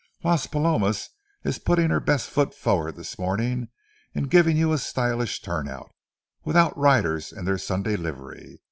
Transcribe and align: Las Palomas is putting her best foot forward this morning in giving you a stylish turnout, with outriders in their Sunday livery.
Las 0.23 0.47
Palomas 0.47 1.09
is 1.43 1.59
putting 1.59 1.91
her 1.91 1.99
best 1.99 2.27
foot 2.31 2.55
forward 2.55 2.95
this 2.95 3.19
morning 3.19 3.67
in 4.15 4.23
giving 4.23 4.57
you 4.57 4.73
a 4.73 4.79
stylish 4.79 5.41
turnout, 5.43 5.91
with 6.43 6.57
outriders 6.57 7.31
in 7.31 7.45
their 7.45 7.59
Sunday 7.59 7.95
livery. 7.95 8.59